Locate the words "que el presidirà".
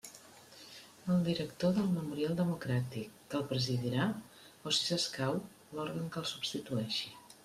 3.33-4.07